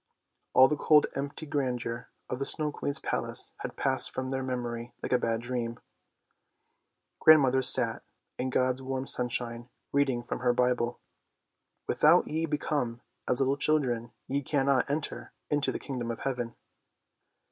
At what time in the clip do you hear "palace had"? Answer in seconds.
2.97-3.75